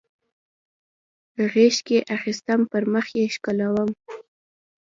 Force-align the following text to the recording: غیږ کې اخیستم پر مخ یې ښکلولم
غیږ 1.51 1.75
کې 1.87 1.97
اخیستم 2.15 2.61
پر 2.71 2.83
مخ 2.93 3.07
یې 3.17 3.25
ښکلولم 3.35 3.89